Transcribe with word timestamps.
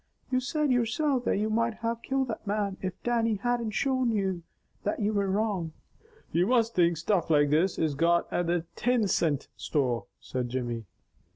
"You 0.31 0.39
said 0.39 0.71
yoursilf 0.71 1.25
that 1.25 1.37
you 1.37 1.51
might 1.51 1.75
have 1.75 2.01
killed 2.01 2.29
that 2.29 2.47
man 2.47 2.75
if 2.81 2.93
Dannie 3.03 3.35
hadn't 3.35 3.69
showed 3.69 4.09
you 4.09 4.41
that 4.81 4.99
you 4.99 5.13
were 5.13 5.29
wrong." 5.29 5.73
"You 6.31 6.47
must 6.47 6.73
think 6.73 6.97
stuff 6.97 7.29
like 7.29 7.51
this 7.51 7.77
is 7.77 7.93
got 7.93 8.25
at 8.33 8.47
the 8.47 8.65
tin 8.75 9.07
cint 9.07 9.47
store," 9.55 10.07
said 10.19 10.49
Jimmy. 10.49 10.85